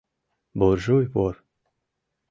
Буржуй-вор 0.57 1.35